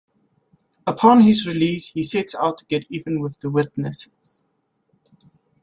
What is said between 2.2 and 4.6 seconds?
out to get even with the witnesses.